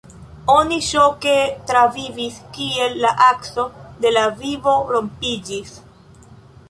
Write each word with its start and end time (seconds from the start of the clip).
Oni 0.51 0.77
ŝoke 0.85 1.33
travivis 1.71 2.39
kiel 2.55 2.97
la 3.05 3.11
akso 3.29 3.67
de 4.07 4.15
la 4.17 4.25
vivo 4.41 4.75
rompiĝis. 4.97 5.77